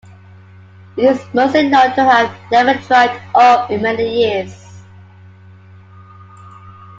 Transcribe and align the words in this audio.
It 0.97 1.03
is 1.03 1.21
mostly 1.31 1.69
known 1.69 1.93
to 1.93 2.03
have 2.03 2.35
never 2.51 2.73
dried 2.87 3.21
up 3.35 3.69
in 3.69 3.83
many 3.83 4.19
years. 4.21 4.81